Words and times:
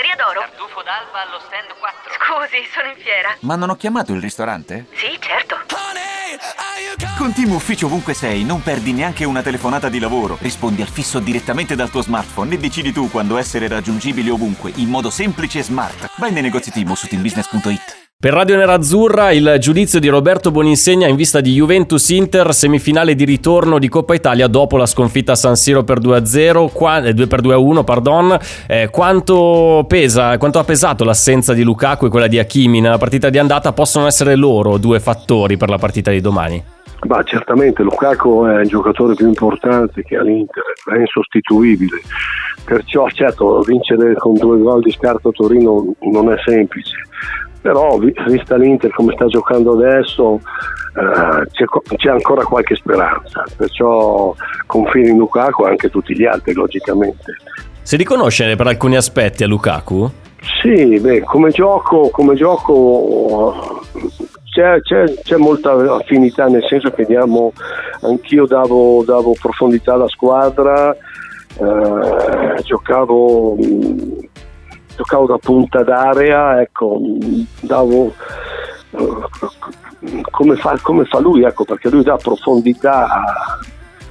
Osteria 0.00 0.16
d'oro? 0.16 0.40
Tartufo 0.40 0.82
d'alba 0.82 1.28
allo 1.28 1.38
stand 1.44 1.76
4. 1.78 2.12
Scusi, 2.16 2.64
sono 2.72 2.88
in 2.88 2.96
fiera. 2.96 3.36
Ma 3.40 3.54
non 3.54 3.68
ho 3.68 3.76
chiamato 3.76 4.14
il 4.14 4.20
ristorante? 4.22 4.86
Sì, 4.94 5.14
certo. 5.20 5.58
Con 7.18 7.34
Team 7.34 7.52
Ufficio 7.52 7.84
ovunque 7.84 8.14
sei, 8.14 8.42
non 8.42 8.62
perdi 8.62 8.94
neanche 8.94 9.26
una 9.26 9.42
telefonata 9.42 9.90
di 9.90 9.98
lavoro. 9.98 10.38
Rispondi 10.40 10.80
al 10.80 10.88
fisso 10.88 11.18
direttamente 11.18 11.74
dal 11.74 11.90
tuo 11.90 12.00
smartphone 12.00 12.54
e 12.54 12.58
decidi 12.58 12.92
tu 12.92 13.10
quando 13.10 13.36
essere 13.36 13.68
raggiungibile 13.68 14.30
ovunque, 14.30 14.72
in 14.76 14.88
modo 14.88 15.10
semplice 15.10 15.58
e 15.58 15.64
smart. 15.64 16.12
Vai 16.16 16.32
nei 16.32 16.40
negozi 16.40 16.70
Team 16.70 16.94
su 16.94 17.06
teambusiness.it. 17.06 17.99
Per 18.20 18.34
Radio 18.34 18.56
Nerazzurra 18.56 19.30
il 19.30 19.56
giudizio 19.60 19.98
di 19.98 20.08
Roberto 20.08 20.50
Boninsegna 20.50 21.08
in 21.08 21.16
vista 21.16 21.40
di 21.40 21.54
Juventus-Inter, 21.54 22.52
semifinale 22.52 23.14
di 23.14 23.24
ritorno 23.24 23.78
di 23.78 23.88
Coppa 23.88 24.12
Italia 24.12 24.46
dopo 24.46 24.76
la 24.76 24.84
sconfitta 24.84 25.32
a 25.32 25.36
San 25.36 25.56
Siro 25.56 25.84
per 25.84 26.00
2-0, 26.00 26.70
qua, 26.70 26.98
eh, 26.98 27.14
2 27.14 27.26
per 27.26 27.40
2-1, 27.40 27.82
pardon. 27.82 28.36
Eh, 28.66 28.90
quanto 28.90 29.86
pesa, 29.88 30.36
quanto 30.36 30.58
ha 30.58 30.64
pesato 30.64 31.02
l'assenza 31.02 31.54
di 31.54 31.62
Lukaku 31.62 32.04
e 32.04 32.08
quella 32.10 32.26
di 32.26 32.38
Hakimi 32.38 32.82
nella 32.82 32.98
partita 32.98 33.30
di 33.30 33.38
andata? 33.38 33.72
Possono 33.72 34.06
essere 34.06 34.36
loro 34.36 34.76
due 34.76 35.00
fattori 35.00 35.56
per 35.56 35.70
la 35.70 35.78
partita 35.78 36.10
di 36.10 36.20
domani? 36.20 36.62
Ma 37.08 37.22
certamente 37.22 37.82
Lukaku 37.82 38.44
è 38.44 38.60
il 38.60 38.68
giocatore 38.68 39.14
più 39.14 39.28
importante 39.28 40.02
che 40.02 40.16
ha 40.16 40.22
l'Inter, 40.22 40.64
è 40.94 40.98
insostituibile. 40.98 42.02
Perciò 42.66 43.08
certo 43.08 43.60
vincere 43.62 44.12
con 44.16 44.34
due 44.34 44.58
gol 44.58 44.82
di 44.82 44.90
scarto 44.90 45.30
a 45.30 45.32
Torino 45.32 45.94
non 46.00 46.30
è 46.30 46.36
semplice 46.44 46.96
però 47.60 47.98
vista 47.98 48.56
l'Inter 48.56 48.90
come 48.92 49.12
sta 49.14 49.26
giocando 49.26 49.72
adesso 49.72 50.40
eh, 50.96 51.46
c'è, 51.50 51.64
c'è, 51.96 52.10
ancora 52.10 52.44
qualche 52.44 52.74
speranza 52.74 53.44
perciò 53.56 54.34
confino 54.66 55.08
in 55.08 55.18
Lukaku 55.18 55.64
e 55.64 55.68
anche 55.70 55.90
tutti 55.90 56.16
gli 56.16 56.24
altri 56.24 56.54
logicamente 56.54 57.36
si 57.82 57.96
riconosce 57.96 58.54
per 58.56 58.68
alcuni 58.68 58.96
aspetti 58.96 59.42
a 59.42 59.48
Lukaku? 59.48 60.08
Sì, 60.62 61.00
beh, 61.00 61.22
come 61.22 61.50
gioco, 61.50 62.08
come 62.10 62.34
gioco 62.34 63.82
c'è, 64.44 64.80
c'è, 64.80 65.12
c'è, 65.22 65.36
molta 65.36 65.72
affinità 65.72 66.46
nel 66.46 66.64
senso 66.68 66.90
che 66.90 67.04
diamo, 67.04 67.52
anch'io 68.02 68.46
davo, 68.46 69.02
davo 69.04 69.34
profondità 69.40 69.94
alla 69.94 70.08
squadra 70.08 70.92
eh, 70.92 72.62
giocavo 72.62 73.56
giocavo 75.00 75.26
da 75.26 75.38
punta 75.38 75.82
d'area, 75.82 76.60
ecco, 76.60 77.00
davo 77.60 78.12
come 80.30 80.56
fa, 80.56 80.78
come 80.82 81.04
fa 81.04 81.20
lui, 81.20 81.42
ecco, 81.42 81.64
perché 81.64 81.88
lui 81.88 82.02
dà 82.02 82.16
profondità 82.16 83.08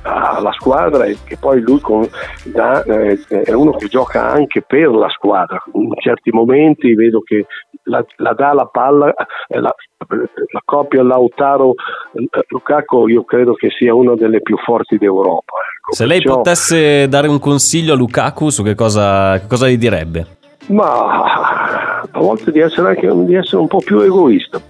alla 0.01 0.51
squadra 0.53 1.03
e 1.03 1.17
che 1.25 1.37
poi 1.37 1.61
lui 1.61 1.79
con, 1.79 2.07
da, 2.45 2.81
eh, 2.83 3.19
è 3.27 3.51
uno 3.51 3.73
che 3.73 3.87
gioca 3.87 4.31
anche 4.31 4.63
per 4.65 4.89
la 4.89 5.09
squadra. 5.09 5.61
In 5.73 5.91
certi 6.01 6.31
momenti 6.31 6.95
vedo 6.95 7.21
che 7.21 7.45
la, 7.83 8.03
la 8.17 8.33
dà 8.33 8.53
la 8.53 8.65
palla, 8.65 9.13
eh, 9.47 9.59
la, 9.59 9.73
la 10.07 10.61
coppia 10.63 11.03
Lautaro 11.03 11.73
eh, 12.13 12.27
Lukaku 12.47 13.07
io 13.07 13.23
credo 13.25 13.53
che 13.53 13.69
sia 13.77 13.93
una 13.93 14.15
delle 14.15 14.41
più 14.41 14.57
forti 14.57 14.97
d'Europa. 14.97 15.53
Ecco. 15.75 15.93
Se 15.93 16.05
lei 16.05 16.21
Perciò... 16.21 16.37
potesse 16.37 17.07
dare 17.07 17.27
un 17.27 17.39
consiglio 17.39 17.93
a 17.93 17.97
Lukaku 17.97 18.49
su 18.49 18.63
che 18.63 18.75
cosa, 18.75 19.39
che 19.39 19.47
cosa 19.47 19.67
gli 19.67 19.77
direbbe? 19.77 20.37
Ma 20.69 22.01
a 22.11 22.19
volte 22.19 22.51
di 22.51 22.59
essere 22.59 22.89
anche 22.89 23.11
di 23.25 23.35
essere 23.35 23.61
un 23.61 23.67
po' 23.67 23.79
più 23.79 23.99
egoista. 23.99 24.61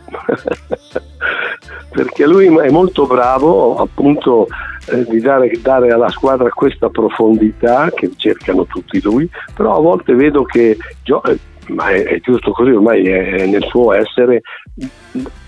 Perché 1.91 2.25
lui 2.25 2.45
è 2.45 2.69
molto 2.69 3.05
bravo 3.05 3.77
appunto 3.77 4.47
eh, 4.91 5.05
di 5.05 5.19
dare, 5.19 5.51
dare, 5.61 5.91
alla 5.91 6.09
squadra 6.09 6.49
questa 6.49 6.89
profondità 6.89 7.89
che 7.91 8.11
cercano 8.15 8.65
tutti 8.65 9.01
lui, 9.01 9.29
però 9.55 9.75
a 9.75 9.81
volte 9.81 10.13
vedo 10.13 10.43
che 10.43 10.77
gio- 11.03 11.21
ma 11.69 11.89
è, 11.89 12.03
è, 12.03 12.19
giusto 12.19 12.51
così, 12.51 12.71
ormai 12.71 13.07
è, 13.07 13.45
nel 13.45 13.63
suo 13.63 13.93
essere, 13.93 14.41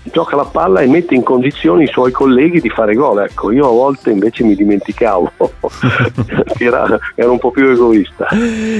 gioca 0.04 0.36
la 0.36 0.44
palla 0.44 0.80
e 0.80 0.86
mette 0.86 1.14
in 1.14 1.22
condizioni 1.22 1.84
i 1.84 1.88
suoi 1.88 2.10
colleghi 2.10 2.60
di 2.60 2.68
fare 2.68 2.94
gol. 2.94 3.22
Ecco, 3.22 3.50
io 3.52 3.68
a 3.68 3.72
volte 3.72 4.10
invece 4.10 4.44
mi 4.44 4.54
dimenticavo, 4.54 5.32
era, 6.58 6.98
un 7.16 7.38
po' 7.38 7.50
più 7.50 7.68
egoista. 7.68 8.26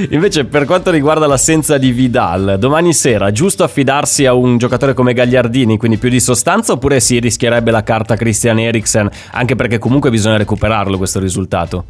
Invece, 0.09 0.45
per 0.45 0.65
quanto 0.65 0.91
riguarda 0.91 1.27
l'assenza 1.27 1.77
di 1.77 1.91
Vidal, 1.91 2.57
domani 2.59 2.93
sera 2.93 3.31
giusto 3.31 3.63
affidarsi 3.63 4.25
a 4.25 4.33
un 4.33 4.57
giocatore 4.57 4.93
come 4.93 5.13
Gagliardini, 5.13 5.77
quindi 5.77 5.97
più 5.97 6.09
di 6.09 6.19
sostanza, 6.19 6.73
oppure 6.73 6.99
si 6.99 7.19
rischierebbe 7.19 7.71
la 7.71 7.83
carta 7.83 8.15
Christian 8.15 8.59
Eriksen, 8.59 9.09
anche 9.31 9.55
perché 9.55 9.77
comunque 9.79 10.09
bisogna 10.09 10.37
recuperarlo 10.37 10.97
questo 10.97 11.19
risultato? 11.19 11.85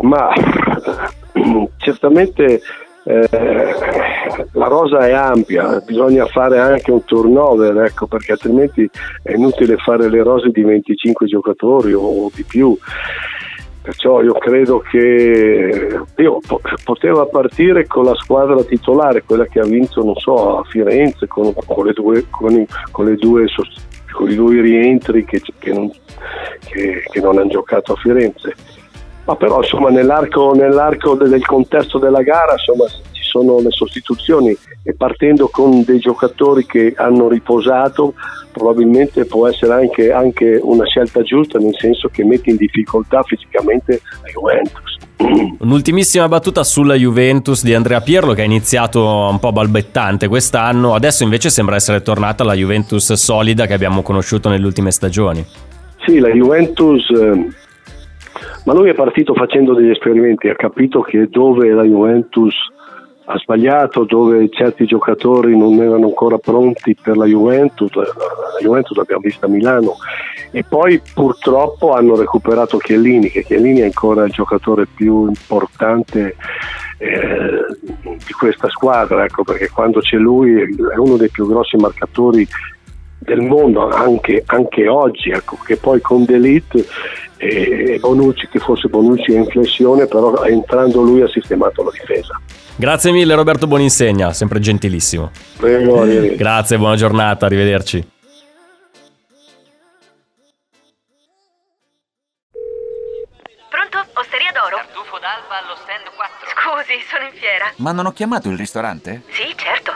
Ma 0.00 0.28
certamente 1.78 2.60
eh, 3.04 3.28
la 4.52 4.66
rosa 4.66 5.06
è 5.06 5.12
ampia, 5.12 5.80
bisogna 5.84 6.26
fare 6.26 6.58
anche 6.58 6.90
un 6.90 7.04
turnover, 7.04 7.84
ecco, 7.84 8.06
perché 8.06 8.32
altrimenti 8.32 8.88
è 9.22 9.34
inutile 9.34 9.76
fare 9.76 10.08
le 10.08 10.22
rose 10.22 10.50
di 10.50 10.62
25 10.62 11.26
giocatori 11.26 11.92
o 11.94 12.30
di 12.34 12.44
più. 12.44 12.76
Perciò 13.80 14.22
io 14.22 14.34
credo 14.34 14.80
che 14.80 15.98
io, 16.16 16.38
poteva 16.84 17.24
partire 17.26 17.86
con 17.86 18.04
la 18.04 18.14
squadra 18.16 18.62
titolare, 18.62 19.22
quella 19.24 19.46
che 19.46 19.60
ha 19.60 19.64
vinto, 19.64 20.04
non 20.04 20.16
so, 20.16 20.58
a 20.58 20.64
Firenze, 20.64 21.26
con, 21.26 21.54
con, 21.66 21.86
le, 21.86 21.92
due, 21.92 22.26
con, 22.28 22.66
con 22.90 23.04
le 23.06 23.14
due 23.14 23.46
i 24.26 24.34
due 24.34 24.60
rientri 24.60 25.24
che, 25.24 25.40
che, 25.58 25.72
non, 25.72 25.90
che, 26.68 27.02
che 27.08 27.20
non 27.20 27.38
hanno 27.38 27.48
giocato 27.48 27.92
a 27.92 27.96
Firenze 27.96 28.54
ma 29.28 29.36
però 29.36 29.58
insomma 29.58 29.90
nell'arco, 29.90 30.54
nell'arco 30.54 31.14
del 31.14 31.44
contesto 31.44 31.98
della 31.98 32.22
gara 32.22 32.52
insomma, 32.52 32.86
sono 33.28 33.60
le 33.60 33.70
sostituzioni 33.70 34.56
e 34.82 34.94
partendo 34.94 35.48
con 35.48 35.84
dei 35.84 35.98
giocatori 35.98 36.64
che 36.64 36.94
hanno 36.96 37.28
riposato 37.28 38.14
probabilmente 38.52 39.26
può 39.26 39.46
essere 39.46 39.72
anche, 39.72 40.10
anche 40.10 40.58
una 40.62 40.84
scelta 40.84 41.22
giusta 41.22 41.58
nel 41.58 41.76
senso 41.78 42.08
che 42.08 42.24
mette 42.24 42.50
in 42.50 42.56
difficoltà 42.56 43.22
fisicamente 43.22 44.00
la 44.22 44.30
Juventus. 44.32 44.96
Un'ultimissima 45.60 46.26
battuta 46.26 46.64
sulla 46.64 46.94
Juventus 46.94 47.62
di 47.62 47.74
Andrea 47.74 48.00
Pirlo 48.00 48.32
che 48.32 48.42
ha 48.42 48.46
iniziato 48.46 49.04
un 49.30 49.38
po' 49.38 49.52
balbettante 49.52 50.26
quest'anno, 50.26 50.94
adesso 50.94 51.22
invece 51.22 51.50
sembra 51.50 51.76
essere 51.76 52.02
tornata 52.02 52.42
la 52.44 52.54
Juventus 52.54 53.12
solida 53.12 53.66
che 53.66 53.74
abbiamo 53.74 54.02
conosciuto 54.02 54.48
nelle 54.48 54.64
ultime 54.64 54.90
stagioni. 54.90 55.44
Sì, 56.04 56.18
la 56.18 56.30
Juventus 56.30 57.08
eh, 57.10 57.48
ma 58.64 58.74
lui 58.74 58.90
è 58.90 58.94
partito 58.94 59.34
facendo 59.34 59.74
degli 59.74 59.90
esperimenti, 59.90 60.48
ha 60.48 60.54
capito 60.54 61.00
che 61.00 61.28
dove 61.30 61.70
la 61.70 61.84
Juventus 61.84 62.54
ha 63.30 63.38
sbagliato, 63.38 64.04
dove 64.04 64.48
certi 64.50 64.86
giocatori 64.86 65.56
non 65.56 65.74
erano 65.82 66.06
ancora 66.06 66.38
pronti 66.38 66.96
per 67.00 67.16
la 67.18 67.26
Juventus, 67.26 67.94
la 67.94 68.58
Juventus 68.60 68.96
l'abbiamo 68.96 69.20
vista 69.20 69.44
a 69.44 69.50
Milano 69.50 69.96
e 70.50 70.64
poi 70.66 70.98
purtroppo 71.12 71.92
hanno 71.92 72.16
recuperato 72.16 72.78
Chiellini, 72.78 73.28
che 73.28 73.44
Chiellini 73.44 73.80
è 73.80 73.84
ancora 73.84 74.24
il 74.24 74.32
giocatore 74.32 74.86
più 74.86 75.26
importante 75.26 76.36
eh, 76.96 77.66
di 78.00 78.32
questa 78.32 78.68
squadra, 78.70 79.24
ecco, 79.24 79.44
perché 79.44 79.68
quando 79.68 80.00
c'è 80.00 80.16
lui 80.16 80.62
è 80.62 80.96
uno 80.96 81.16
dei 81.18 81.28
più 81.28 81.46
grossi 81.46 81.76
marcatori 81.76 82.48
del 83.18 83.42
mondo 83.42 83.90
anche, 83.90 84.42
anche 84.46 84.88
oggi, 84.88 85.28
ecco, 85.30 85.58
che 85.66 85.76
poi 85.76 86.00
con 86.00 86.24
D'Elite 86.24 86.82
e 87.36 87.98
Bonucci, 88.00 88.48
che 88.48 88.58
forse 88.58 88.88
Bonucci 88.88 89.34
è 89.34 89.38
in 89.38 89.46
flessione, 89.46 90.06
però 90.06 90.44
entrando 90.44 91.02
lui 91.02 91.20
ha 91.20 91.28
sistemato 91.28 91.84
la 91.84 91.90
difesa. 91.90 92.40
Grazie 92.78 93.10
mille 93.10 93.34
Roberto 93.34 93.66
Buoninsegna, 93.66 94.32
sempre 94.32 94.60
gentilissimo. 94.60 95.32
Prego, 95.56 96.06
Grazie, 96.36 96.78
buona 96.78 96.94
giornata, 96.94 97.44
arrivederci. 97.44 98.08
Pronto? 103.68 103.98
Osteria 104.14 104.52
d'oro? 104.52 104.76
Tartufo 104.76 105.18
d'alba 105.18 105.58
allo 105.58 105.74
stand 105.82 106.06
4. 106.14 106.46
Scusi, 106.54 107.04
sono 107.10 107.24
in 107.24 107.32
fiera. 107.32 107.72
Ma 107.78 107.90
non 107.90 108.06
ho 108.06 108.12
chiamato 108.12 108.48
il 108.48 108.56
ristorante? 108.56 109.22
Sì, 109.30 109.52
certo. 109.56 109.92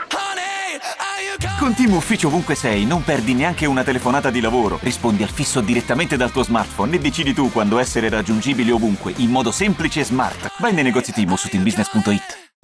Con 1.59 1.73
Team 1.75 1.93
Ufficio 1.93 2.27
ovunque 2.27 2.55
sei, 2.55 2.85
non 2.85 3.05
perdi 3.05 3.33
neanche 3.33 3.65
una 3.65 3.83
telefonata 3.83 4.29
di 4.29 4.41
lavoro. 4.41 4.77
Rispondi 4.81 5.23
al 5.23 5.29
fisso 5.29 5.61
direttamente 5.61 6.17
dal 6.17 6.31
tuo 6.31 6.43
smartphone 6.43 6.97
e 6.97 6.99
decidi 6.99 7.33
tu 7.33 7.49
quando 7.49 7.79
essere 7.79 8.09
raggiungibile 8.09 8.73
ovunque, 8.73 9.13
in 9.17 9.29
modo 9.29 9.51
semplice 9.51 10.01
e 10.01 10.03
smart. 10.03 10.51
Vai 10.57 10.73
nei 10.73 10.83
negozi 10.83 11.13
Team 11.13 11.33
su 11.35 11.47
teambusiness.it. 11.47 12.42